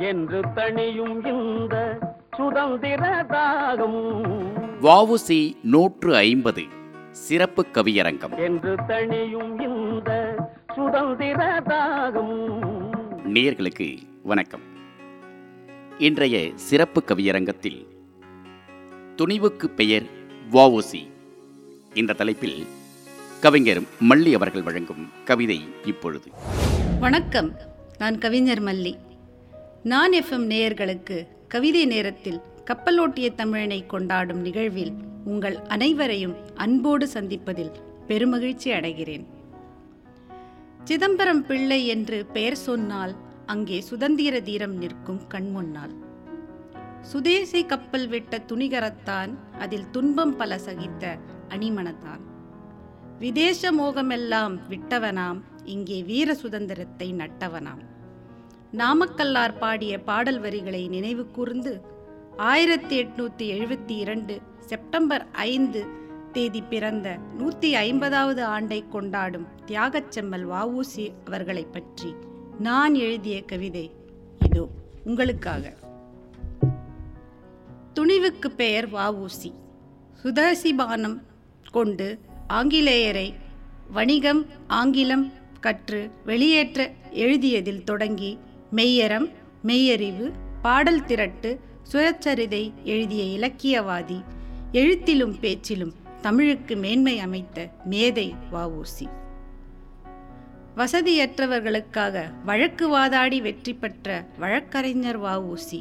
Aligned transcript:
என்று 0.00 0.40
தணியும் 0.40 1.26
இந்த 1.26 1.98
சுதந்திர 2.36 3.26
தாகம் 3.28 4.20
வஉசி 4.82 5.56
நூற்று 5.62 6.16
ஐம்பது 6.16 6.62
சிறப்பு 7.10 7.66
கவியரங்கம். 7.72 8.38
என்று 8.38 8.74
தணியும் 8.74 9.62
இந்த 9.62 10.34
சுதந்திர 10.74 11.60
தாகம் 11.60 12.58
நேயர்களுக்கு 13.24 13.98
வணக்கம். 14.22 14.60
இன்றைய 15.98 16.50
சிறப்பு 16.54 17.02
கவியரங்கத்தில் 17.06 17.86
துணிவுக்கு 19.16 19.66
பெயர் 19.66 20.06
வஉசி 20.52 21.10
இந்த 21.94 22.12
தலைப்பில் 22.12 22.66
கவிஞர் 23.40 23.80
மல்லி 24.08 24.34
அவர்கள் 24.34 24.62
வழங்கும் 24.62 25.10
கவிதை 25.24 25.60
இப்பொழுது. 25.84 26.30
வணக்கம். 27.00 27.50
நான் 27.98 28.18
கவிஞர் 28.18 28.62
மல்லி. 28.62 29.05
நான் 29.90 30.12
எஃப்எம் 30.12 30.46
நேயர்களுக்கு 30.52 31.26
கவிதை 31.48 31.86
நேரத்தில் 31.86 32.40
கப்பலோட்டிய 32.64 33.26
தமிழனை 33.36 33.86
கொண்டாடும் 33.86 34.40
நிகழ்வில் 34.40 34.92
உங்கள் 35.24 35.56
அனைவரையும் 35.56 36.34
அன்போடு 36.54 37.08
சந்திப்பதில் 37.12 37.70
பெருமகிழ்ச்சி 38.08 38.68
அடைகிறேன். 38.70 39.24
சிதம்பரம் 40.84 41.46
பிள்ளை 41.46 41.86
என்று 41.86 42.26
பெயர் 42.26 42.56
சொன்னால் 42.56 43.14
அங்கே 43.46 43.80
சுதந்திர 43.80 44.40
தீரம் 44.40 44.74
நிற்கும் 44.74 45.22
கண்முன்னால் 45.34 45.94
சுதேசி 47.02 47.66
கப்பல் 47.66 48.08
விட்ட 48.08 48.42
துணிகரத்தான் 48.48 49.34
அதில் 49.58 49.90
துன்பம் 49.90 50.36
பல 50.36 50.58
சகித்த 50.58 51.18
அணிமனத்தான். 51.48 52.24
விதேச 53.18 53.72
மோகமெல்லாம் 53.72 54.56
விட்டவனாம் 54.68 55.42
இங்கே 55.64 56.02
வீர 56.02 56.34
சுதந்திரத்தை 56.34 57.12
நட்டவனாம். 57.12 57.84
நாமக்கல்லார் 58.76 59.58
பாடிய 59.58 59.98
பாடல் 60.00 60.40
வரிகளை 60.40 60.88
நினைவு 60.88 61.30
கூர்ந்து 61.30 61.80
ஆயிரத்தி 62.36 63.02
எட்நூத்தி 63.02 63.38
எழுபத்தி 63.38 63.90
இரண்டு 63.90 64.40
செப்டம்பர் 64.60 65.26
ஐந்து 65.32 65.86
தேதி 66.32 66.62
பிறந்த 66.62 67.18
நூத்தி 67.38 67.72
ஐம்பதாவது 67.72 68.44
ஆண்டை 68.44 68.84
கொண்டாடும் 68.88 69.46
தியாகச்செம்மல் 69.66 70.46
வஉசி 70.46 71.12
அவர்களை 71.24 71.64
பற்றி 71.64 72.14
நான் 72.58 72.94
எழுதிய 72.94 73.44
கவிதை 73.44 73.90
இதோ 74.38 74.68
உங்களுக்காக. 75.04 75.74
துணிவுக்கு 77.94 78.48
பெயர் 78.56 78.92
வஉசி 78.92 79.52
சுதர்சிபானம் 80.22 81.22
கொண்டு 81.72 82.18
ஆங்கிலேயரை 82.48 83.34
வணிகம் 83.90 84.46
ஆங்கிலம் 84.66 85.32
கற்று 85.60 86.10
வெளியேற்ற 86.24 86.90
எழுதியதில் 87.10 87.84
தொடங்கி 87.84 88.38
மெய்யரம் 88.70 89.28
மெய்யறிவு 89.62 90.32
பாடல் 90.62 91.00
திரட்டு 91.00 91.58
சுயச்சரிதை 91.92 92.72
எழுதிய 92.84 93.22
இலக்கியவாதி 93.24 94.24
எழுத்திலும் 94.72 95.38
பேச்சிலும் 95.40 95.94
தமிழுக்கு 96.20 96.76
மேன்மை 96.76 97.18
அமைத்த 97.18 97.70
மேதை 97.84 98.34
வஉசி. 98.52 99.08
வசதியற்றவர்களுக்காக 100.76 102.44
வழக்கு 102.44 102.88
வாதாடி 102.88 103.40
வெற்றி 103.40 103.74
பெற்ற 103.74 104.28
வழக்கறிஞர் 104.38 105.20
வஉசி. 105.20 105.80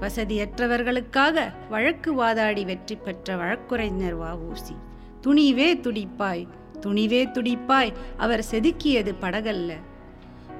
வசதியற்றவர்களுக்காக 0.00 1.52
வழக்கு 1.70 2.14
வாதாடி 2.14 2.64
வெற்றி 2.64 2.96
பெற்ற 2.96 3.36
வழக்குரைஞர் 3.36 4.18
வஉசி. 4.18 4.76
துணிவே 5.22 5.80
துடிப்பாய் 5.80 6.48
துணிவே 6.80 7.30
துடிப்பாய் 7.30 7.92
அவர் 8.16 8.44
செதுக்கியது 8.50 9.14
படகல்ல. 9.20 9.72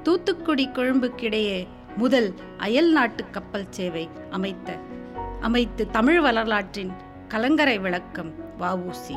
தூத்துக்குடி 0.05 0.65
கொழும்புக்கிடையே 0.69 1.59
முதல் 1.97 2.29
அயல் 2.59 2.91
நாட்டு 2.93 3.23
கப்பல் 3.31 3.71
சேவை 3.71 4.05
அமைத்த 4.31 4.71
அமைத்து 5.41 5.83
தமிழ் 5.91 6.21
வரலாற்றின் 6.21 6.93
கலங்கரை 7.29 7.77
விளக்கம் 7.79 8.31
வாவூசி 8.61 9.17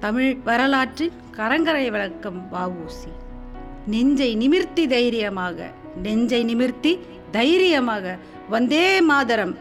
தமிழ் 0.00 0.32
வரலாற்றின் 0.44 1.16
கலங்கரை 1.30 1.84
விளக்கம் 1.90 2.40
வாவூசி 2.52 3.12
நெஞ்சை 3.86 4.30
நிமிர்த்தி 4.36 4.84
தைரியமாக 4.86 5.68
நெஞ்சை 6.02 6.40
நிமிர்த்தி 6.44 6.92
தைரியமாக 7.30 8.14
வந்தே 8.48 8.86
மாதரம் 9.02 9.54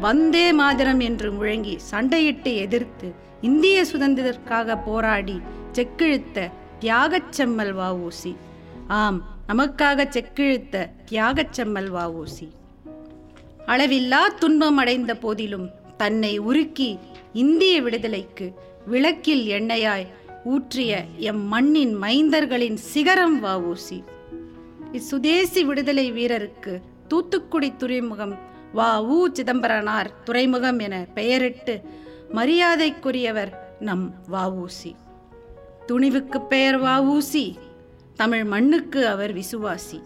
வந்தே 0.00 0.46
மாதரம் 0.52 1.00
என்று 1.00 1.28
முழங்கி 1.32 1.74
சண்டையிட்டு 1.90 2.52
எதிர்த்து 2.56 3.08
இந்திய 3.40 3.78
சுதந்திரத்திற்காக 3.84 4.76
போராடி 4.82 5.36
செக்கிழுத்த 5.72 6.46
தியாகச்செம்மல் 6.80 7.74
வாவூசி 7.74 8.32
ஆம் 8.96 9.20
நமக்காக 9.48 10.04
செக்கிழுத்த 10.04 10.90
தியாகச்செம்மல் 11.10 11.90
வாவூசி. 11.94 12.48
அளவில்லா 13.66 14.34
துன்பம் 14.38 14.76
அடைந்த 14.76 15.14
போதிலும் 15.14 15.70
தன்னை 15.96 16.40
உருக்கி 16.40 16.98
இந்திய 17.32 17.82
விடுதலைக்கு 17.82 18.54
விளக்கில் 18.86 19.46
எண்ணெயாய் 19.46 20.06
ஊற்றிய 20.44 21.04
எம் 21.16 21.40
மண்ணின் 21.40 21.94
மைந்தர்களின் 21.94 22.74
சிகரம் 22.74 23.44
வாவூசி. 23.44 24.04
இச்சுதேசி 24.92 25.64
விடுதலை 25.64 26.12
வீரருக்கு 26.12 26.80
தூத்துக்குடி 27.08 27.76
துறைமுகம் 27.76 28.38
வா 28.72 29.02
உ 29.02 29.28
சிதம்பரனார் 29.32 30.22
துறைமுகம் 30.24 30.78
என 30.78 31.06
பெயரிட்டு 31.14 31.80
மரியாதைக்குரியவர் 32.34 33.52
நம் 33.80 34.14
வாவூசி. 34.32 34.92
துணிவுக்கு 35.88 36.46
பெயர் 36.46 36.82
வாவூசி. 36.82 37.54
தமிழ் 38.18 38.44
மண்ணுக்கு 38.44 39.06
அவர் 39.06 39.34
விசுவாசி. 39.36 40.00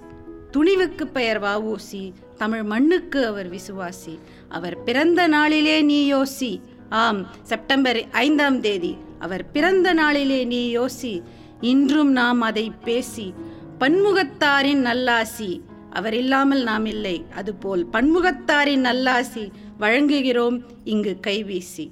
துணிவுக்கு 0.53 1.05
பெயர் 1.05 1.43
வாவூசி 1.43 2.13
தமிழ் 2.37 2.63
மண்ணுக்கு 2.63 3.27
அவர் 3.27 3.51
விசுவாசி. 3.53 4.19
அவர் 4.49 4.83
பிறந்த 4.83 5.27
நாளிலே 5.27 5.83
நீ 5.83 6.15
யோசி. 6.15 6.61
ஆம் 6.89 7.27
செப்டம்பர் 7.43 8.11
ஐந்தாம் 8.11 8.61
தேதி. 8.61 8.97
அவர் 9.19 9.51
பிறந்த 9.51 9.93
நாளிலே 9.93 10.45
நீ 10.45 10.79
யோசி. 10.79 11.23
இன்றும் 11.61 12.13
நாம் 12.13 12.41
அதை 12.41 12.73
பேசி. 12.85 13.35
பன்முகத்தாரின் 13.81 14.85
நல்லாசி. 14.85 15.61
அவர் 15.91 16.15
இல்லாமல் 16.15 16.63
நாம் 16.63 16.87
இல்லை. 16.87 17.25
அதுபோல் 17.35 17.87
பன்முகத்தாரின் 17.93 18.85
நல்லாசி 18.85 19.51
வழங்குகிறோம் 19.81 20.63
இங்கு 20.85 21.19
கைவீசி 21.27 21.91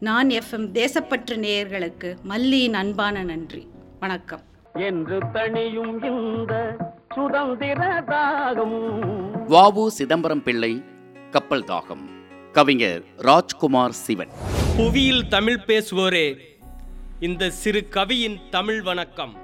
நான் 0.00 0.28
எஃப்எம் 0.28 0.72
தேசப்பற்று 0.72 1.36
நேயர்களுக்கு 1.36 2.16
மல்லியின் 2.28 2.72
அன்பான 2.72 3.22
நன்றி. 3.22 3.66
வணக்கம். 4.00 4.52
என்று 4.78 5.18
தணியும் 5.18 6.04
இந்த 6.04 6.76
சுதந்திர 7.14 8.00
தாகம். 8.00 9.02
வஉ 9.48 9.86
சிதம்பரம் 9.86 10.42
பிள்ளை 10.42 10.82
கப்பல் 11.30 11.64
தாகம். 11.64 12.08
கவிஞர் 12.52 13.04
ராஜ்குமார் 13.16 13.92
சிவன். 13.92 14.28
புவியில் 14.76 15.28
தமிழ் 15.28 15.60
பேசுவோரே 15.66 16.38
இந்த 17.20 17.50
சிறு 17.50 17.88
கவியின் 17.88 18.38
தமிழ் 18.50 18.82
வணக்கம். 18.82 19.34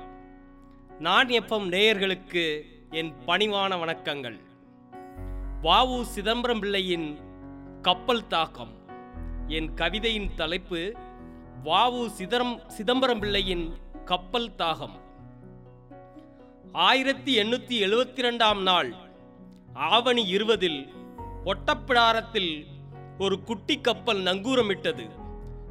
நான் 0.99 1.27
எப்பம் 1.27 1.69
நேயர்களுக்கு 1.69 2.63
என் 2.91 3.13
பணிவான 3.27 3.77
வணக்கங்கள். 3.77 4.39
வாவு 5.63 6.03
சிதம்பரம் 6.03 6.61
பிள்ளையின் 6.61 7.19
கப்பல் 7.83 8.27
தாக்கம் 8.27 8.73
என் 9.49 9.75
கவிதையின் 9.75 10.31
தலைப்பு 10.37 10.93
வாவு 11.65 12.07
சிதரம் 12.07 12.61
சிதம்பரம் 12.67 13.19
பிள்ளையின் 13.19 13.75
கப்பல் 14.05 14.51
தாகம். 14.59 15.09
ஆயிரத்தி 16.73 17.39
எண்ணூத்தி 17.39 17.83
எழுபத்தி 17.83 18.21
ரெண்டாம் 18.21 18.63
நாள் 18.63 18.95
ஆவணி 19.75 20.27
இருபதில் 20.27 20.93
ஒட்டப்பிடாரத்தில் 21.45 22.67
ஒரு 23.19 23.43
குட்டி 23.43 23.81
கப்பல் 23.81 24.23
நங்கூரமிட்டது. 24.23 25.11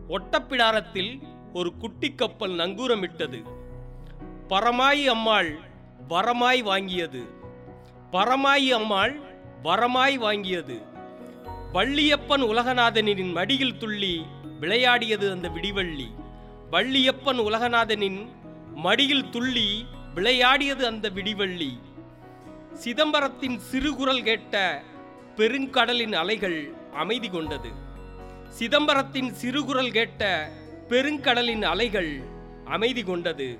ஒட்டப்பிடாரத்தில் 0.09 1.21
ஒரு 1.53 1.77
குட்டி 1.77 2.15
கப்பல் 2.15 2.51
நங்கூரமிட்டது. 2.51 3.43
பரமாயி 4.49 5.05
அம்மாள் 5.05 5.59
வரமாய் 6.09 6.63
வாங்கியது. 6.63 7.21
பரமாயி 8.11 8.67
அம்மாள் 8.67 9.19
வரமாய் 9.63 10.17
வாங்கியது. 10.17 10.81
வள்ளியப்பன் 11.73 12.43
உலகநாதனின் 12.43 13.31
மடியில் 13.31 13.77
துள்ளி 13.77 14.25
விளையாடியது 14.59 15.31
அந்த 15.31 15.49
விடிவள்ளி. 15.49 16.07
வள்ளியப்பன் 16.71 17.39
உலகநாதனின் 17.39 18.27
மடியில் 18.75 19.29
துள்ளி 19.29 19.85
விளையாடியது 20.13 20.85
அந்த 20.85 21.09
விடிவள்ளி. 21.09 21.79
சிதம்பரத்தின் 22.73 23.59
சிறுகுரல் 23.71 24.23
கேட்ட 24.23 24.83
பெருங்கடலின் 25.35 26.13
அலைகள் 26.13 26.73
அமைதி 26.93 27.29
கொண்டது. 27.29 27.69
சிதம்பரத்தின் 28.59 29.33
சிறுகுரல் 29.41 29.91
கேட்ட 29.91 30.51
பெருங்கடலின் 30.89 31.61
அலைகள் 31.61 32.21
அமைதி 32.65 33.03
கொண்டது. 33.03 33.59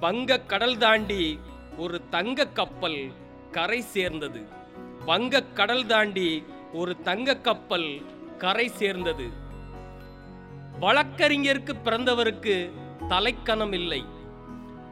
வங்க 0.00 0.40
கடல் 0.40 0.76
தாண்டி 0.76 1.38
ஒரு 1.76 2.08
தங்க 2.08 2.48
கப்பல் 2.48 3.12
கரை 3.50 3.80
சேர்ந்தது. 3.80 4.40
வங்க 5.04 5.42
கடல் 5.42 5.86
தாண்டி 5.86 6.44
ஒரு 6.72 7.00
தங்க 7.00 7.36
கப்பல் 7.36 8.02
கரை 8.38 8.68
சேர்ந்தது. 8.68 9.28
வழக்கறிஞருக்கு 10.80 11.74
பிறந்தவருக்கு 11.84 12.70
தலைக்கணம் 13.08 13.72
இல்லை. 13.72 14.13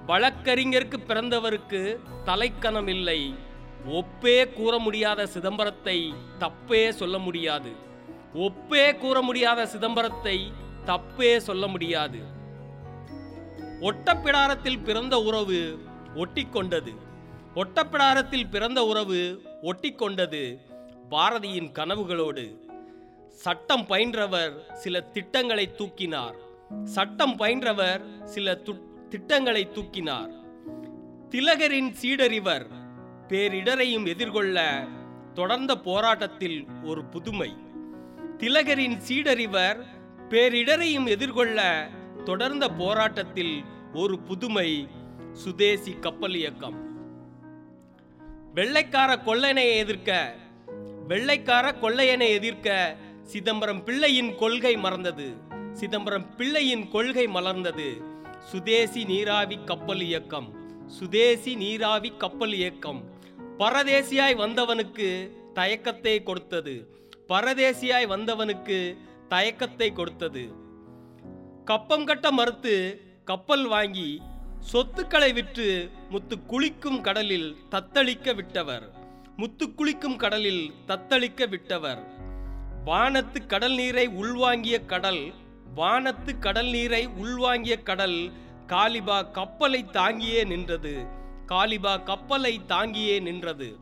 வழக்கறிஞருக்கு 0.07 0.99
பிறந்தவருக்கு 1.09 1.81
தலைக்கணம் 2.25 2.89
இல்லை. 2.89 3.35
ஒப்பே 3.89 4.53
கூற 4.53 4.79
முடியாத 4.79 5.27
சிதம்பரத்தை 5.27 6.15
தப்பே 6.41 6.89
சொல்ல 6.89 7.19
முடியாது. 7.19 7.71
ஒப்பே 8.35 8.99
கூற 8.99 9.21
முடியாத 9.21 9.67
சிதம்பரத்தை 9.67 10.37
தப்பே 10.87 11.37
சொல்ல 11.37 11.67
முடியாது. 11.67 12.21
ஒட்டப்பிடாரத்தில் 13.81 14.83
பிறந்த 14.85 15.19
உறவு 15.19 15.61
ஒட்டிக்கொண்டது. 16.15 16.93
ஒட்டப்பிடாரத்தில் 17.55 18.51
பிறந்த 18.51 18.85
உறவு 18.85 19.21
ஒட்டிக்கொண்டது 19.63 20.43
பாரதியின் 21.11 21.71
கனவுகளோடு. 21.79 22.45
சட்டம் 23.45 23.85
பயின்றவர் 23.89 24.55
சில 24.73 25.01
திட்டங்களை 25.01 25.67
தூக்கினார். 25.79 26.37
சட்டம் 26.85 27.37
பயின்றவர் 27.39 28.03
சில 28.25 28.55
திட்டங்களை 29.13 29.69
தூக்கினார். 29.75 30.31
திலகரின் 31.31 31.95
சீடறிவர் 32.03 32.67
பேரிடரையும் 33.29 34.07
எதிர்கொள்ள 34.07 34.87
தொடர்ந்த 35.35 35.77
போராட்டத்தில் 35.77 36.67
ஒரு 36.83 37.05
புதுமை. 37.05 37.57
திலகரின் 38.39 38.97
சீடறிவர் 39.09 39.85
பேரிடரையும் 40.29 41.07
எதிர்கொள்ள 41.07 41.89
தொடர்ந்த 42.25 42.69
போராட்டத்தில் 42.69 43.65
ஒரு 43.95 44.19
புதுமை 44.19 44.89
சுதேசி 45.33 45.93
கப்பல் 45.93 46.35
இயக்கம். 46.35 46.79
வெள்ளைக்கார 48.55 49.17
கொள்ளையனை 49.17 49.77
எதிர்க்க 49.77 50.37
வெள்ளைக்கார 51.09 51.75
கொள்ளையனை 51.81 52.29
எதிர்க்க 52.29 52.97
சிதம்பரம் 53.23 53.85
பிள்ளையின் 53.85 54.37
கொள்கை 54.37 54.77
மறந்தது. 54.77 55.35
சிதம்பரம் 55.73 56.37
பிள்ளையின் 56.37 56.91
கொள்கை 56.91 57.27
மலர்ந்தது. 57.27 58.11
சுதேசி 58.51 59.05
நீராவி 59.05 59.59
கப்பல் 59.65 60.01
இயக்கம். 60.01 60.49
சுதேசி 60.87 61.55
நீராவி 61.55 62.13
கப்பல் 62.19 62.53
இயக்கம். 62.53 63.05
பரதேசியாய் 63.59 64.37
வந்தவனுக்கு 64.37 65.31
தயக்கத்தை 65.55 66.23
கொடுத்தது. 66.23 66.75
பரதேசியாய் 67.29 68.07
வந்தவனுக்கு 68.07 68.97
தயக்கத்தை 69.29 69.93
கொடுத்தது. 69.93 70.53
கப்பம் 71.65 72.05
கட்ட 72.05 72.31
மறுத்து 72.31 73.01
கப்பல் 73.25 73.67
வாங்கி 73.67 74.23
சொத்துக்களை 74.61 75.33
விற்று 75.33 75.91
முத்து 76.11 76.37
குளிக்கும் 76.47 77.01
கடலில் 77.01 77.57
தத்தளிக்க 77.71 78.35
விட்டவர். 78.35 78.91
முத்து 79.37 79.75
குளிக்கும் 79.75 80.17
கடலில் 80.17 80.73
தத்தளிக்க 80.87 81.49
விட்டவர். 81.49 82.03
வானத்து 82.85 83.47
கடல் 83.47 83.75
நீரை 83.75 84.09
உள்வாங்கிய 84.09 84.85
கடல் 84.85 85.33
வானத்து 85.75 86.39
கடல் 86.39 86.71
நீரை 86.71 87.09
உள்வாங்கிய 87.09 87.83
கடல் 87.83 88.33
காலிபா 88.67 89.23
கப்பலை 89.23 89.85
தாங்கியே 89.93 90.47
நின்றது. 90.47 91.07
காலிபா 91.47 91.97
கப்பலை 91.97 92.61
தாங்கியே 92.69 93.21
நின்றது. 93.21 93.79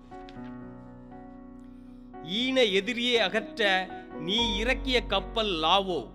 ஈன 2.25 2.71
எதிரியை 2.73 3.19
அகற்ற 3.19 3.89
நீ 4.21 4.59
இறக்கிய 4.59 5.07
கப்பல் 5.07 5.49
லாவோ? 5.49 6.11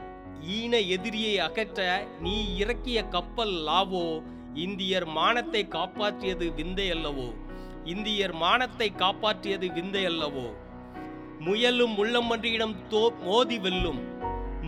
ஈன 0.48 0.88
எதிரியை 0.88 1.40
அகற்ற 1.40 2.08
நீ 2.22 2.56
இறக்கிய 2.58 3.04
கப்பல் 3.04 3.54
லாவோ? 3.54 4.24
இந்தியர் 4.54 5.08
மானத்தை 5.08 5.68
காப்பாற்றியது 5.70 6.54
விந்தை 6.54 6.92
அல்லவோ 6.92 7.34
இந்தியர் 7.86 8.36
மானத்தை 8.36 8.92
காப்பாற்றியது 8.98 9.74
விந்தை 9.74 10.06
அல்லவோ 10.06 10.48
முயலும் 11.40 11.96
உள்ளம்பன்றியிடம் 12.04 12.76
தோ 12.90 13.02
மோதி 13.24 13.60
வெல்லும். 13.60 14.15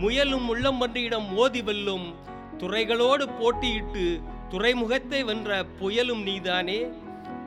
முயலும் 0.00 0.46
உள்ளம்பன்றியிடம் 0.54 1.28
மோதி 1.28 1.62
வெல்லும். 1.62 2.14
துறைகளோடு 2.58 3.24
போட்டியிட்டு 3.40 4.04
துறைமுகத்தை 4.48 5.24
வென்ற 5.24 5.66
புயலும் 5.80 6.22
நீதானே? 6.22 6.78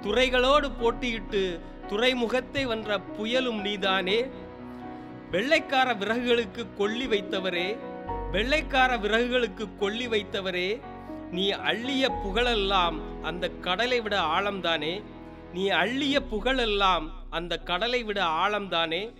துறைகளோடு 0.02 0.72
போட்டியிட்டு 0.82 1.60
துறைமுகத்தை 1.88 2.66
வென்ற 2.66 3.00
புயலும் 3.18 3.62
நீதானே? 3.62 4.26
வெள்ளைக்கார 5.32 5.94
விறகுகளுக்கு 5.94 6.64
கொள்ளி 6.78 7.06
வைத்தவரே? 7.08 7.78
வெள்ளைக்கார 8.32 8.98
விறகுகளுக்கு 8.98 9.68
கொள்ளி 9.80 10.08
வைத்தவரே? 10.08 10.82
நீ 11.32 11.52
அள்ளிய 11.52 12.06
புகழெல்லாம் 12.24 12.98
அந்த 13.22 13.50
கடலை 13.50 14.02
விட 14.02 14.20
ஆழம்தானே? 14.20 15.04
நீ 15.54 15.70
அள்ளிய 15.70 16.18
புகழெல்லாம் 16.32 17.08
அந்த 17.30 17.58
கடலை 17.58 18.04
விட 18.04 18.24
ஆழம்தானே? 18.24 19.14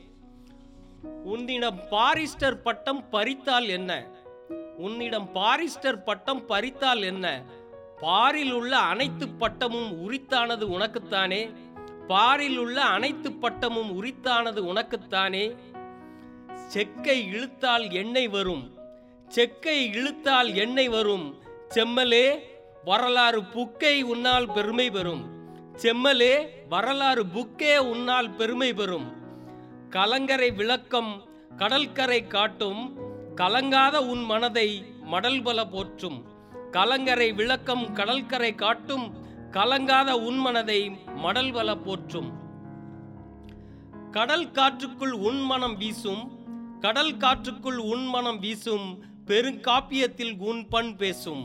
உன்னிடம் 1.04 1.80
பாரிஸ்டர் 1.92 2.56
பட்டம் 2.56 3.10
பறித்தால் 3.10 3.68
என்ன? 3.68 4.08
உன்னிடம் 4.78 5.30
பாரிஸ்டர் 5.36 6.04
பட்டம் 6.04 6.46
பறித்தால் 6.46 7.02
என்ன? 7.02 7.44
பாரில் 8.02 8.52
உள்ள 8.52 8.78
அனைத்து 8.78 9.30
பட்டமும் 9.30 10.12
உரித்தானது 10.12 10.62
உனக்குத்தானே? 10.62 11.52
பாரில் 12.08 12.58
உள்ள 12.58 12.82
அனைத்து 12.82 13.32
பட்டமும் 13.32 14.04
உரித்தானது 14.04 14.60
உனக்குத்தானே? 14.60 15.56
செக்கை 16.68 17.26
இழுத்தால் 17.26 17.92
எண்ணெய் 17.92 18.28
வரும். 18.28 18.78
செக்கை 19.28 19.90
இழுத்தால் 19.90 20.54
எண்ணெய் 20.54 20.90
வரும். 20.90 21.42
செம்மலே 21.70 22.40
வரலாறு 22.86 23.42
புக்கை 23.42 24.02
உன்னால் 24.02 24.52
பெருமை 24.52 24.90
பெறும். 24.90 25.30
செம்மலே 25.82 26.48
வரலாறு 26.70 27.26
புக்கே 27.26 27.78
உன்னால் 27.78 28.30
பெருமை 28.30 28.74
பெறும். 28.74 29.21
கலங்கரை 29.92 30.52
விளக்கம் 30.52 31.10
கடற்கரை 31.58 32.28
காட்டும் 32.28 32.82
கலங்காத 33.36 33.96
உன் 34.12 34.24
மனதை 34.24 34.68
மடல் 35.04 35.42
பல 35.42 35.66
போற்றும். 35.66 36.20
கலங்கரை 36.72 37.34
விளக்கம் 37.34 37.84
கடல்கரை 37.96 38.56
காட்டும் 38.56 39.06
கலங்காத 39.52 40.12
உன் 40.12 40.38
மனதை 40.38 40.90
மடல் 41.16 41.52
பல 41.52 41.76
போற்றும். 41.76 42.30
கடல் 44.12 44.48
காற்றுக்குள் 44.52 45.12
உன் 45.12 45.42
மனம் 45.42 45.78
வீசும் 45.78 46.24
கடல் 46.80 47.18
காற்றுக்குள் 47.18 47.82
உன் 47.94 48.06
மனம் 48.06 48.40
வீசும் 48.40 48.88
பெருங்காப்பியத்தில் 49.28 50.38
உன் 50.38 50.68
பண் 50.68 50.96
பேசும். 50.96 51.44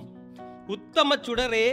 உத்தம 0.66 1.16
சுடரே 1.16 1.66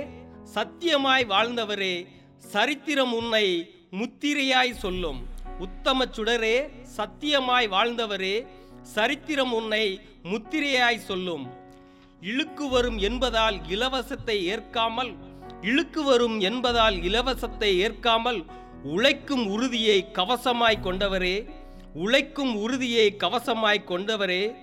சத்தியமாய் 0.56 1.25
வாழ்ந்தவரே 1.28 1.94
சரித்திரம் 2.38 3.14
உன்னை 3.14 3.46
முத்திரையாய் 3.92 4.81
சொல்லும். 4.86 5.32
உத்தம 5.59 6.05
சுடரே 6.05 6.69
சத்தியமாய் 6.97 7.67
வாழ்ந்தவரே 7.67 8.45
சரித்திரம் 8.81 9.51
உன்னை 9.51 10.00
முத்திரையாய் 10.23 11.05
சொல்லும். 11.07 11.45
இழுக்கு 12.21 12.69
வரும் 12.69 13.00
என்பதால் 13.00 13.57
இலவசத்தை 13.67 14.45
ஏற்காமல் 14.45 15.13
இழுக்கு 15.61 16.03
வரும் 16.03 16.39
என்பதால் 16.39 17.03
இலவசத்தை 17.03 17.79
ஏற்காமல் 17.85 18.45
உழைக்கும் 18.83 19.45
உறுதியை 19.45 20.09
கவசமாய் 20.13 20.83
கொண்டவரே 20.83 21.47
உழைக்கும் 21.94 22.55
உறுதியை 22.55 23.17
கவசமாய் 23.17 23.88
கொண்டவரே 23.89 24.53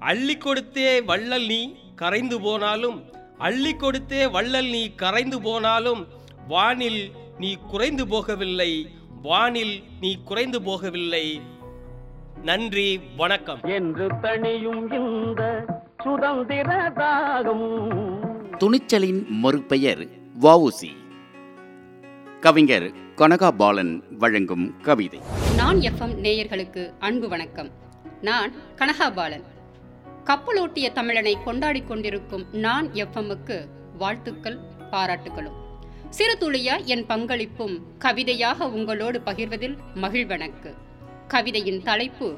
அள்ளி 0.00 0.34
கொடுத்தே 0.34 1.04
வள்ளல் 1.04 1.46
நீ 1.46 1.76
கரைந்து 1.96 2.40
போனாலும் 2.40 3.04
அள்ளி 3.38 3.72
கொடுத்தே 3.72 4.30
வள்ளல் 4.30 4.70
நீ 4.70 4.94
கரைந்து 4.94 5.40
போனாலும் 5.42 6.06
வானில் 6.48 7.12
நீ 7.38 7.54
குறைந்து 7.70 8.06
போகவில்லை. 8.06 8.86
வானில் 9.24 9.82
நீ 10.00 10.18
குறைந்து 10.24 10.60
போகவில்லை. 10.60 11.40
நன்றி 12.42 13.00
வணக்கம். 13.16 13.60
என்று 13.62 14.08
தணியும் 14.14 14.92
இந்த 14.92 15.64
சுதந்திர 16.02 16.88
தாகம் 16.88 18.18
துணிச்சலின் 18.56 19.28
மறுபெயர் 19.28 20.06
வஉசி 20.40 20.90
கவிஞர் 22.40 22.92
கனகாபாலன் 23.16 24.02
வழங்கும் 24.18 24.80
கவிதை. 24.80 25.20
நான் 25.56 25.76
எஃப்எம் 25.76 26.20
நேயர்களுக்கு 26.22 26.92
அன்பு 26.98 27.28
வணக்கம். 27.28 27.70
நான் 28.20 28.52
கனகாபாலன். 28.76 29.44
கப்பலோட்டிய 30.24 30.88
தமிழனை 30.94 31.34
கொண்டாடிக் 31.46 31.86
கொண்டிருக்கும் 31.86 32.46
நான் 32.52 32.88
எஃப்எம்முக்கு 32.88 33.66
வாழ்த்துக்கள் 33.98 34.58
பாராட்டுகளும் 34.90 35.62
சிறுதுளியா 36.18 36.84
என் 36.84 37.06
பங்களிப்பும் 37.06 37.80
கவிதையாக 37.98 38.68
உங்களோடு 38.68 39.20
பகிர்வதில் 39.24 39.76
மகிழ்வனக்கு. 39.94 40.74
கவிதையின் 41.28 41.82
தலைப்பு 41.82 42.34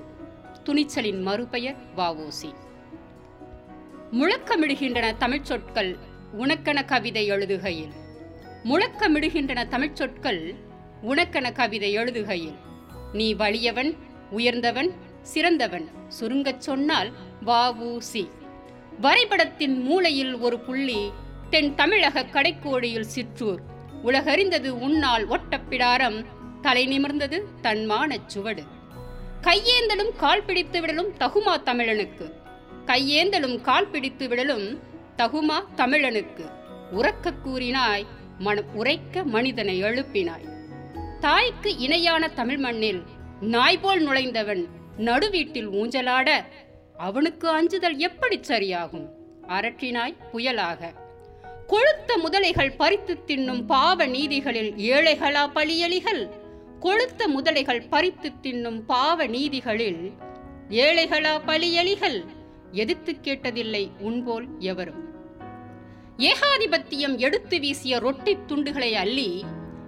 துணிச்சலின் 0.65 1.23
மறுபெயர் 1.23 1.77
வாவோசி. 1.97 2.55
முழக்கமிடுகின்றன 4.13 5.17
தமிழ்ச் 5.17 5.45
சொற்கள் 5.45 5.97
உனக்கென 6.39 6.85
கவிதை 6.85 7.31
எழுதுகையில். 7.31 7.93
முழக்கமிடுகின்றன 8.65 9.69
தமிழ்ச் 9.69 9.97
சொற்கள் 9.97 10.55
உனக்கென 11.03 11.53
கவிதை 11.53 11.97
எழுதுகையில். 11.97 12.57
நீ 13.13 13.35
வலியவன் 13.35 13.97
உயர்ந்தவன் 14.31 14.93
சிறந்தவன் 15.23 15.89
சுருங்கச் 16.09 16.61
சொன்னால் 16.61 17.13
வஉசி 17.47 18.29
வரைபடத்தின் 19.01 19.83
மூலையில் 19.83 20.35
ஒரு 20.35 20.59
புள்ளி 20.59 21.11
தென் 21.51 21.75
தமிழக 21.75 22.23
கடைக்கோடியில் 22.23 23.01
சிற்றூர். 23.01 23.61
உலகறிந்தது 24.05 24.69
உன்னால் 24.69 25.29
ஒட்டப்பிடாரம். 25.29 26.25
தலை 26.61 26.87
நிமிர்ந்தது 26.87 27.43
தன்மானச் 27.63 28.27
சுவடு. 28.27 28.63
கையேந்தலும் 29.41 30.17
கால் 30.17 30.45
பிடித்து 30.45 30.81
விடலும் 30.81 31.13
தகுமா 31.13 31.57
தமிழனுக்கு. 31.65 32.33
கையேந்தலும் 32.87 33.61
கால் 33.61 33.89
பிடித்து 33.89 34.29
விடலும் 34.29 34.79
தகுமா 35.17 35.65
தமிழனுக்கு. 35.77 36.51
உறக்க 36.93 37.33
கூறினாய் 37.45 38.07
மனம் 38.39 38.75
உரைக்க 38.75 39.25
மனிதனை 39.25 39.83
எழுப்பினாய். 39.83 40.49
தாய்க்கு 41.21 41.77
இணையான 41.77 42.29
தமிழ் 42.29 42.57
மண்ணில் 42.57 43.03
நாய் 43.41 43.79
போல் 43.79 44.09
நுழைந்தவன் 44.09 44.65
நடுவீட்டில் 44.99 45.71
ஊஞ்சலாட 45.71 46.45
அவனுக்கு 46.97 47.49
அஞ்சுதல் 47.49 47.97
எப்படி 47.97 48.41
சரியாகும்? 48.49 49.09
அரற்றினாய் 49.49 50.17
புயலாக. 50.33 51.05
கொழுத்த 51.69 52.11
முதலைகள் 52.25 52.77
பறித்து 52.77 53.19
தின்னும் 53.27 53.65
பாவ 53.67 54.07
நீதிகளில் 54.07 54.73
ஏழைகளா 54.73 55.43
பழியலிகள் 55.55 56.31
கொழுத்த 56.81 57.27
முதலைகள் 57.27 57.89
பறித்து 57.89 58.33
தின்னும் 58.43 58.81
பாவ 58.87 59.27
நீதிகளில் 59.27 60.13
ஏழைகளா 60.71 61.33
பழியலிகள் 61.47 62.25
எதிர்த்து 62.73 63.17
கேட்டதில்லை 63.23 63.91
உன்போல் 63.99 64.47
எவரும். 64.59 65.03
ஏகாதிபத்தியம் 66.19 67.19
எடுத்து 67.19 67.61
வீசிய 67.61 67.99
ரொட்டி 67.99 68.37
துண்டுகளை 68.47 68.93
அள்ளி 68.93 69.45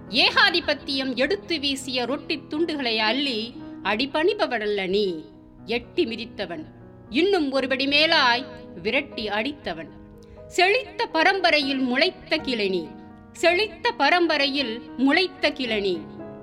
ஏகாதிபத்தியம் 0.09 1.15
எடுத்து 1.15 1.59
வீசிய 1.59 2.05
ரொட்டி 2.05 2.39
துண்டுகளை 2.49 2.97
அள்ளி 2.97 3.53
அடிபணிபவனல்ல 3.83 4.89
நீ 4.89 5.25
எட்டி 5.65 6.05
மிதித்தவன். 6.05 6.65
இன்னும் 7.09 7.53
ஒருபடி 7.53 7.87
மேலாய் 7.87 8.45
விரட்டி 8.81 9.27
அடித்தவன். 9.29 9.97
செழித்த 10.49 11.05
பரம்பரையில் 11.05 11.79
முளைத்த 11.79 12.37
கிளனி. 12.37 12.87
செழித்த 13.31 13.91
பரம்பரையில் 13.91 14.81
முளைத்த 14.97 15.49
கிளனி. 15.49 15.95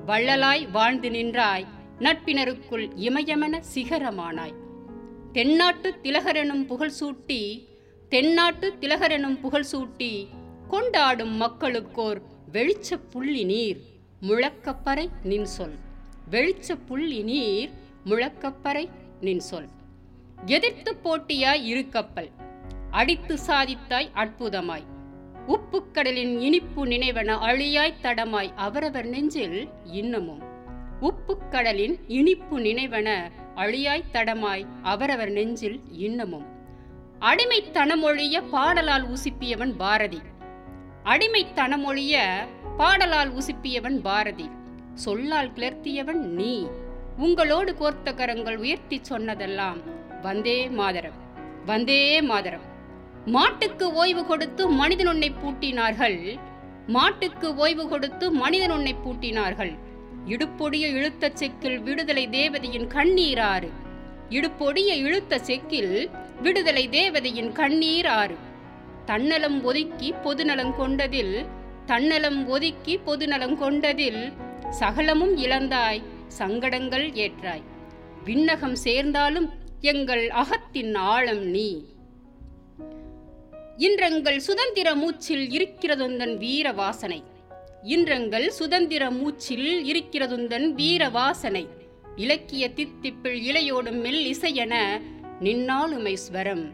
வள்ளலாய் 0.06 0.70
வாழ்ந்து 0.70 1.10
நின்றாய் 1.10 1.66
நட்பினருக்குள் 1.98 2.86
இமயமென 2.96 3.60
சிகரமானாய். 3.74 4.54
தென்னாட்டு 5.32 5.94
திலகரெனும் 6.02 6.66
புகழ் 6.66 6.92
சூட்டி 7.00 7.68
தென்னாட்டு 8.08 8.74
திலகரெனும் 8.80 9.40
புகழ் 9.40 9.66
சூட்டி 9.72 10.26
கொண்டாடும் 10.68 11.40
மக்களுக்கோர் 11.40 12.22
வெளிச்ச 12.52 12.98
புள்ளி 13.10 13.44
நீர் 13.44 13.80
முழக்கப்பறை 14.22 15.08
நின் 15.22 15.44
சொல். 15.44 15.76
வெளிச்ச 16.30 16.78
புள்ளி 16.86 17.22
நீர் 17.22 17.70
முழக்கப்பறை 18.06 18.88
நின் 19.20 19.40
சொல். 19.40 19.68
எதிர்த்து 20.46 20.96
போட்டியாய் 21.04 21.64
இரு 21.64 21.88
கப்பல் 21.88 22.30
அடித்து 22.90 23.38
சாதித்தாய் 23.46 24.10
அற்புதமாய். 24.14 24.84
உப்புக்கடலின் 25.48 26.38
இனிப்பு 26.38 26.86
நினைவென 26.86 27.38
அழியாய் 27.38 27.94
தடமாய் 28.02 28.52
அவரவர் 28.56 29.06
நெஞ்சில் 29.06 29.68
இன்னமும். 29.84 30.42
உப்புக்கடலின் 31.00 32.00
இனிப்பு 32.06 32.58
நினைவென 32.58 33.30
அழியாய் 33.56 34.04
தடமாய் 34.12 34.66
அவரவர் 34.82 35.30
நெஞ்சில் 35.30 35.80
இன்னமும். 35.92 36.46
அடிமைத்தனமொழிய 37.20 38.42
பாடலால் 38.52 39.06
உசிப்பியவன் 39.08 39.74
பாரதி. 39.76 40.20
அடிமைத்தனமொழிய 41.04 42.18
பாடலால் 42.78 43.32
உசிப்பியவன் 43.32 44.00
பாரதி. 44.00 44.50
சொல்லால் 44.94 45.52
கிளர்த்தியவன் 45.52 46.20
நீ. 46.20 46.66
உங்களோடு 47.16 47.76
கோர்த்த 47.76 48.14
கரங்கள் 48.14 48.56
உயர்த்தி 48.56 48.98
சொன்னதெல்லாம் 49.02 49.78
வந்தே 50.22 50.68
மாதரம். 50.68 51.24
வந்தே 51.64 52.22
மாதரம். 52.22 52.74
மாட்டுக்கு 53.34 53.92
ஓய்வு 53.92 54.26
கொடுத்து 54.26 54.68
மனிதன் 54.68 55.06
உன்னை 55.06 55.32
பூட்டினார்கள். 55.42 56.38
மாட்டுக்கு 56.86 57.54
ஓய்வு 57.54 57.88
கொடுத்து 57.88 58.30
மனிதன் 58.32 58.70
உன்னை 58.70 58.94
பூட்டினார்கள். 59.04 59.72
இடுப்பொடிய 60.26 60.84
இழுத்த 60.98 61.30
செக்கில் 61.40 61.78
விடுதலை 61.82 62.28
தேவதையின் 62.28 62.86
கண்ணீர் 62.86 63.38
ஆறு. 63.38 63.70
இடுப்பொடிய 64.30 64.90
இழுத்த 65.06 65.40
செக்கில் 65.48 66.10
விடுதலை 66.42 66.88
தேவதையின் 66.88 67.52
கண்ணீர் 67.52 68.06
ஆறு. 68.06 68.36
தன்னலம் 69.04 69.58
ஒதுக்கி 69.64 70.12
பொதுநலம் 70.12 70.74
கொண்டதில் 70.76 71.46
தன்னலம் 71.86 72.48
ஒதுக்கி 72.48 72.96
பொதுநலம் 72.98 73.56
கொண்டதில் 73.58 74.32
சகலமும் 74.70 75.34
இழந்தாய் 75.36 76.02
சங்கடங்கள் 76.38 77.08
ஏற்றாய். 77.24 77.66
விண்ணகம் 78.24 78.78
சேர்ந்தாலும் 78.86 79.50
எங்கள் 79.80 80.24
அகத்தின் 80.28 80.94
ஆழம் 80.94 81.44
நீ. 81.56 81.68
இன்றெங்கள் 83.78 84.36
சுதந்திர 84.36 84.94
மூச்சில் 84.94 85.48
இருக்கிறதுந்தன் 85.48 86.36
வீர 86.36 86.72
வாசனை 86.72 87.22
இன்றெங்கள் 87.82 88.46
சுதந்திர 88.46 89.10
மூச்சில் 89.10 89.84
இருக்கிறதுந்தன் 89.84 90.70
வீர 90.70 91.08
வாசனை 91.08 91.68
இலக்கிய 92.16 92.68
தித்திப்பில் 92.68 93.40
இலையோடும் 93.40 94.00
மெல் 94.00 94.24
இசையென 94.26 95.00
நின்னாளுமை 95.40 96.16
ஸ்வரம். 96.32 96.64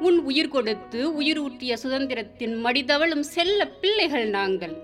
உன் 0.00 0.18
உயிர் 0.18 0.48
கொடுத்து 0.48 1.20
உயிரூட்டிய 1.20 1.76
சுதந்திரத்தின் 1.82 2.54
மடிதவளும் 2.64 3.20
செல்ல 3.20 3.68
பிள்ளைகள் 3.68 4.28
நாங்கள். 4.28 4.76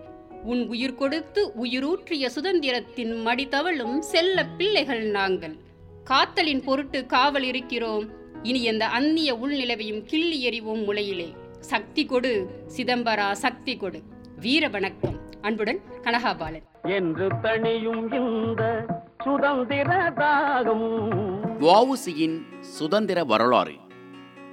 உன் 0.45 0.69
உயிர் 0.69 0.95
கொடுத்து 0.95 1.53
உயிரூற்றிய 1.63 2.29
சுதந்திரத்தின் 2.35 3.15
மடிதவளும் 3.27 3.99
செல்ல 3.99 4.47
பிள்ளைகள் 4.47 5.05
நாங்கள். 5.05 5.57
காத்தலின் 6.05 6.63
பொருட்டு 6.63 7.07
காவல் 7.07 7.43
இருக்கிறோம். 7.43 8.11
இனி 8.47 8.63
எந்த 8.63 8.89
அந்நிய 8.89 9.35
உள்நிலவையும் 9.35 10.03
கிள்ளி 10.03 10.49
எறிவோம் 10.49 10.65
முளையிலே. 10.65 11.37
சக்தி 11.61 12.07
கொடு 12.07 12.65
சிதம்பரா 12.77 13.33
சக்தி 13.33 13.77
கொடு. 13.77 14.03
வீர 14.41 14.69
வணக்கம். 14.69 15.21
அன்புடன் 15.41 15.81
கனகாபாலன். 16.03 16.63
என்று 16.83 17.29
தணியும் 17.29 18.15
இந்த 18.15 18.87
சுதந்திர 19.25 20.11
தாகம். 20.11 22.61
சுதந்திர 22.61 23.25
வரலாறு. 23.25 23.75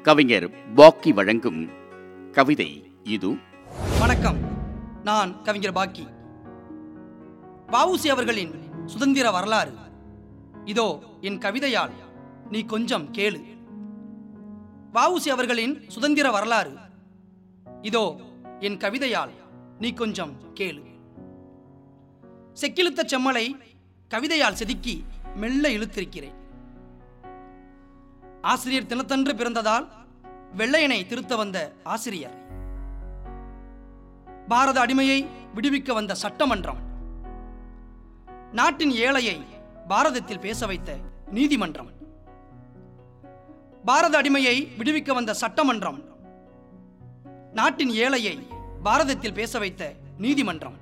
கவிஞர் 0.02 0.74
பாக்கி 0.74 1.14
வழங்கும் 1.14 1.70
கவிதை 2.32 2.92
இது. 3.04 3.36
வணக்கம். 4.00 4.38
நான் 5.04 5.42
கவிஞர் 5.42 5.72
பாக்கி. 5.72 6.08
வஉசி 7.68 8.08
அவர்களின் 8.08 8.54
சுதந்திர 8.86 9.32
வரலாறு. 9.32 9.72
இதோ 10.66 11.00
என் 11.22 11.38
கவிதையால் 11.38 11.92
நீ 12.52 12.62
கொஞ்சம் 12.62 13.14
கேளு. 13.14 13.53
வாவுசி 14.94 15.30
அவர்களின் 15.30 15.90
சுதந்திர 15.90 16.32
வரலாறு. 16.32 16.78
இதோ 17.82 18.20
என் 18.60 18.78
கவிதையால் 18.78 19.30
நீ 19.80 19.94
கொஞ்சம் 19.94 20.34
கேளு. 20.54 20.84
செக்கிழுத்த 22.62 23.02
செம்மலை 23.06 23.56
கவிதையால் 24.10 24.54
செதுக்கி 24.54 25.06
மெல்ல 25.36 25.70
இழுத்திருக்கிறேன். 25.70 26.36
ஆசிரியர் 28.42 28.86
தினத்தன்று 28.86 29.34
பிறந்ததால் 29.34 29.88
வெள்ளையனை 30.58 31.08
திருத்த 31.08 31.36
வந்த 31.36 31.74
ஆசிரியர். 31.84 32.38
பாரத 34.48 34.86
அடிமையை 34.86 35.28
விடுவிக்க 35.56 35.94
வந்த 35.94 36.16
சட்டமன்றம். 36.16 36.78
நாட்டின் 38.52 38.92
ஏழையை 38.92 39.44
பாரதத்தில் 39.88 40.40
பேச 40.40 40.66
வைத்த 40.66 40.98
நீதிமன்றம். 41.32 42.02
பாரத 43.86 44.22
அடிமையை 44.22 44.56
விடுவிக்க 44.78 45.14
வந்த 45.14 45.34
சட்டமன்றம். 45.34 46.00
நாட்டின் 47.54 47.90
ஏழையை 47.90 48.36
பாரதத்தில் 48.84 49.34
பேச 49.34 49.60
வைத்த 49.60 49.94
நீதிமன்றம். 50.18 50.78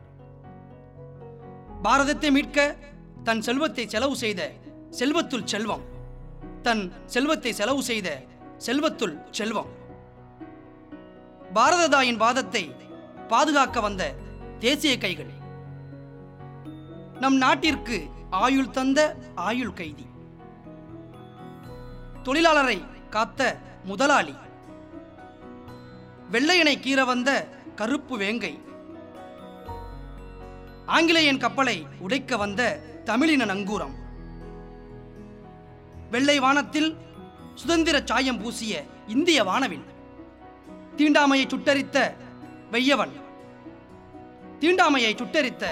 பாரதத்தை 1.84 2.32
மீட்க 2.32 2.76
தன் 3.24 3.42
செல்வத்தை 3.42 3.88
செலவு 3.88 4.16
செய்த 4.16 4.52
செல்வத்துள் 5.00 5.44
செல்வம். 5.44 5.84
தன் 6.62 6.84
செல்வத்தை 7.06 7.54
செலவு 7.54 7.84
செய்த 7.84 8.10
செல்வத்துள் 8.58 9.16
செல்வம். 9.32 9.72
பாரததாயின் 11.54 12.18
வாதத்தை 12.18 12.64
பாதுகாக்க 13.28 13.80
வந்த 13.80 14.14
தேசிய 14.60 14.98
கைகள். 14.98 15.32
நம் 17.20 17.38
நாட்டிற்கு 17.38 17.98
ஆயுள் 18.30 18.72
தந்த 18.72 19.00
ஆயுள் 19.36 19.74
கைதி. 19.74 20.06
தொழிலாளரை 22.24 22.80
காத்த 23.12 23.58
முதலாளி. 23.84 24.36
வெள்ளையனை 26.32 26.80
கீற 26.80 27.06
வந்த 27.06 27.48
கருப்பு 27.76 28.18
வேங்கை. 28.18 28.60
ஆங்கிலேயன் 30.86 31.38
கப்பலை 31.38 31.86
உடைக்க 32.00 32.38
வந்த 32.38 32.80
தமிழின 33.04 33.46
நங்கூரம். 33.46 33.92
வெள்ளை 36.12 36.40
வானத்தில் 36.40 36.98
சுதந்திர 37.56 38.02
சாயம் 38.06 38.42
பூசிய 38.42 38.86
இந்திய 39.08 39.44
வானவில். 39.44 39.84
தீண்டாமையை 40.98 41.48
சுட்டரித்த 41.48 42.14
வெய்யவன். 42.72 43.12
தீண்டாமையை 44.60 45.16
சுட்டரித்த 45.16 45.66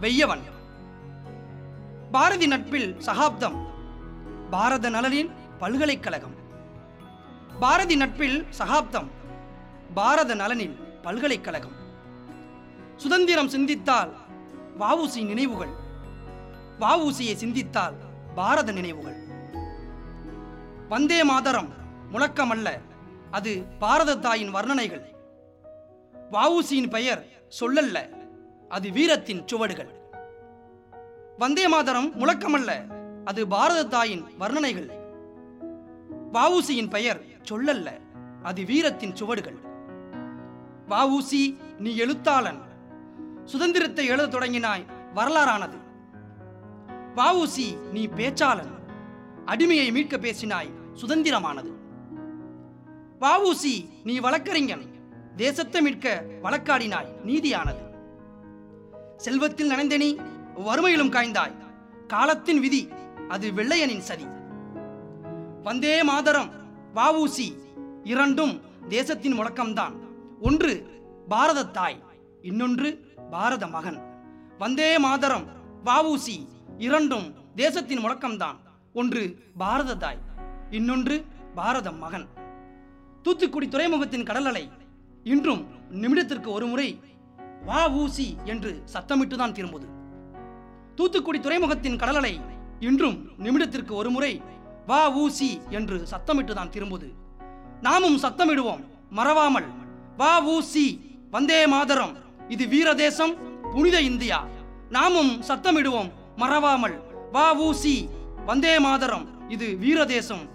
வெய்யவன். 0.00 0.42
பாரதி 2.12 2.46
நட்பில் 2.46 3.00
சகாப்தம். 3.00 3.70
பாரத 4.50 4.90
நலனின் 4.90 5.30
பல்கலைக்கழகம். 5.58 6.45
பாரதி 7.60 7.96
நட்பில் 7.96 8.46
சகாப்தம். 8.50 9.10
பாரத 9.94 10.34
நலனில் 10.34 10.74
பல்கலைக்கழகம். 11.02 11.72
சுதந்திரம் 12.96 13.48
சிந்தித்தால் 13.48 14.16
வஉசி 14.78 15.24
நினைவுகள். 15.24 15.70
வஉசியை 16.80 17.34
சிந்தித்தால் 17.34 17.94
பாரத 18.34 18.72
நினைவுகள். 18.72 19.16
வந்தே 20.88 21.24
மாதரம் 21.24 21.68
முழக்கமல்ல 22.12 22.80
அது 23.30 23.64
பாரத 23.78 24.16
தாயின் 24.16 24.54
வர்ணனைகள். 24.54 25.04
வஉசியின் 26.30 26.90
பெயர் 26.90 27.26
சொல்லல்ல 27.60 28.08
அது 28.68 28.90
வீரத்தின் 28.90 29.46
சுவடுகள். 29.46 29.90
வந்தே 31.38 31.68
மாதரம் 31.68 32.14
முழக்கமல்ல 32.14 32.70
அது 33.24 33.46
பாரத 33.46 33.84
தாயின் 33.84 34.24
வர்ணனைகள். 34.38 34.90
வஉசியின் 36.32 36.90
பெயர் 36.90 37.34
சொல்லல்ல. 37.50 38.00
அது 38.42 38.64
வீரத்தின் 38.64 39.16
சுவடுகள். 39.16 39.56
வாவூசி 40.88 41.56
நீ 41.78 41.96
எழுத்தாளன். 41.96 42.60
சுதந்திரத்தை 43.44 44.06
எழுதத் 44.06 44.34
தொடங்கினாய் 44.34 44.84
வரலாறானது. 45.14 45.76
வாவூசி 47.16 47.78
நீ 47.78 48.06
பேச்சாளன். 48.06 48.74
அடிமையை 49.46 49.92
மீட்க 49.92 50.16
பேசினாய் 50.16 50.70
சுதந்திரமானது. 51.00 51.72
வாவூசி 53.20 53.88
நீ 54.04 54.18
வழக்கறிஞன். 54.18 54.94
தேசத்தை 55.36 55.80
மீட்க 55.80 56.24
வழக்காடினாய் 56.42 57.12
நீதியானது. 57.24 57.84
செல்வத்தில் 59.16 59.70
நனைந்த 59.70 59.96
நீ 59.96 60.16
வறுமையிலும் 60.56 61.12
காய்ந்தாய். 61.12 61.54
காலத்தின் 62.06 62.60
விதி 62.60 62.88
அது 63.28 63.50
வெள்ளையனின் 63.50 64.00
சதி. 64.00 64.26
வந்தே 65.62 66.02
மாதரம் 66.02 66.65
வஉசி 66.96 67.46
இரண்டும் 68.04 68.60
தேசத்தின் 68.88 69.38
முழக்கம்தான். 69.38 69.94
ஒன்று 70.40 70.72
பாரத 71.28 71.64
தாய் 71.64 71.98
இன்னொன்று 72.42 72.90
பாரத 73.30 73.66
மகன் 73.66 73.98
வந்தே 74.58 74.98
மாதரம் 74.98 75.46
வஉசி 75.84 76.36
இரண்டும் 76.78 77.26
தேசத்தின் 77.54 77.98
முழக்கம்தான். 77.98 78.56
ஒன்று 78.92 79.22
பாரத 79.56 79.96
தாய் 79.96 80.20
இன்னொன்று 80.70 81.24
பாரத 81.54 81.92
மகன் 81.92 82.26
தூத்துக்குடி 83.22 83.68
துறைமுகத்தின் 83.68 84.24
கடல் 84.24 84.44
அலை 84.44 84.70
இன்றும் 85.24 85.62
நிமிடத்திற்கு 85.90 86.46
ஒரு 86.46 86.66
முறை 86.66 87.00
வா 87.64 87.90
ஊசி 87.90 88.36
என்று 88.44 88.82
சத்தமிட்டுதான் 88.92 89.56
திரும்புது. 89.58 89.86
தூத்துக்குடி 90.94 91.40
துறைமுகத்தின் 91.40 91.96
கடல் 91.96 92.14
அலை 92.14 92.40
இன்றும் 92.80 93.16
நிமிடத்திற்கு 93.38 93.92
ஒரு 93.92 94.10
முறை 94.10 94.42
வா 94.86 95.10
ஊசி 95.10 95.60
என்று 95.70 95.96
சத்தமிட்டுதான் 95.96 96.70
திரும்புது 96.70 97.12
நாமும் 97.82 98.16
சத்தமிடுவோம் 98.16 98.84
மறவாமல். 99.10 99.64
வா 100.16 100.42
ஊசி 100.42 101.16
வந்தே 101.30 101.66
மாதரம். 101.66 102.16
இது 102.48 102.68
வீர 102.68 102.94
தேசம் 102.94 103.62
புனித 103.62 104.00
இந்தியா. 104.00 104.46
நாமும் 104.90 105.42
சத்தமிடுவோம் 105.48 106.10
மறவாமல். 106.36 107.00
வா 107.32 107.54
ஊசி 107.54 108.08
வந்தே 108.46 108.78
மாதரம். 108.78 109.48
இது 109.48 109.76
வீர 109.76 110.04
தேசம் 110.04 110.48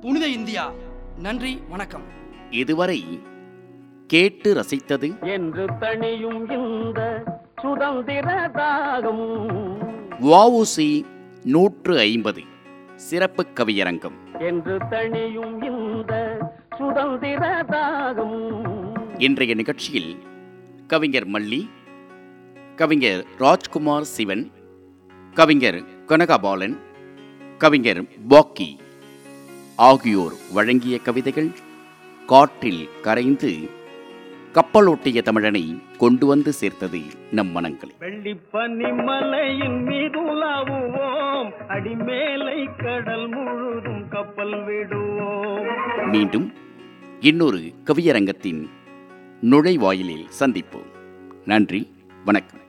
புனித 0.00 0.28
இந்தியா. 0.28 0.72
நன்றி 1.18 1.60
வணக்கம். 1.68 2.02
இதுவரை 2.50 3.20
கேட்டு 4.06 4.54
ரசித்தது 4.54 5.20
என்று 5.20 5.64
தணியும் 5.64 6.50
இந்த 6.50 7.22
சுதந்திர 7.60 8.48
தாகம். 8.48 11.14
நூற்று 11.44 11.98
ஐம்பது. 11.98 12.42
சிறப்பு 12.96 13.46
கவியரங்கம். 13.54 14.38
என்று 14.38 14.78
தணியும் 14.78 15.62
இந்த 15.62 16.38
சுதந்திர 16.76 17.64
தாகம். 17.68 18.62
இன்றைய 19.18 19.54
நிகழ்ச்சியில் 19.54 20.16
கவிஞர் 20.86 21.28
மல்லி 21.28 21.68
கவிஞர் 22.76 23.24
ராஜ்குமார் 23.38 24.04
சிவன் 24.04 24.50
கவிஞர் 25.34 25.82
கனகபாலன் 26.06 26.76
கவிஞர் 27.58 28.04
பாக்கி 28.28 28.80
ஆகியோர் 29.76 30.32
வழங்கிய 30.52 30.98
கவிதைகள் 30.98 31.50
காற்றில் 32.26 32.88
கரைந்து 33.02 33.52
கப்பலோட்டிய 34.52 35.22
தமிழனை 35.22 35.82
கொண்டு 35.98 36.26
வந்து 36.26 36.52
சேர்த்தது 36.52 37.00
நம் 37.30 37.48
மனங்களில். 37.48 37.96
வெள்ளிப்பனி 38.00 39.04
மலையின் 39.04 39.82
மீது 39.82 40.24
அடிமேலை 41.68 42.45
கடல் 42.86 43.28
முழுதும் 43.28 44.08
கப்பல் 44.08 44.64
விடுவோம். 44.64 46.08
மீண்டும் 46.08 46.52
இன்னொரு 47.20 47.72
கவியரங்கத்தின் 47.84 48.68
நுழைவாயிலில் 49.40 50.26
சந்திப்போம். 50.40 50.90
நன்றி 51.44 51.90
வணக்கம். 52.24 52.64